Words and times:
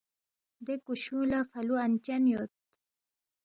دے 0.65 0.73
کُشُونگ 0.85 1.27
لہ 1.29 1.39
فلُو 1.49 1.75
انچن 1.83 2.23
یود 2.31 2.51